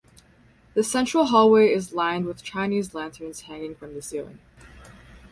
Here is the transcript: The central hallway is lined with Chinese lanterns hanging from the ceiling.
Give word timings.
The 0.73 0.83
central 0.83 1.25
hallway 1.25 1.71
is 1.71 1.93
lined 1.93 2.25
with 2.25 2.41
Chinese 2.43 2.95
lanterns 2.95 3.41
hanging 3.41 3.75
from 3.75 3.93
the 3.93 4.01
ceiling. 4.01 4.39